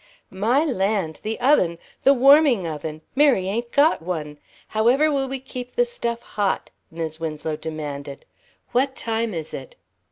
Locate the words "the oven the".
1.21-2.13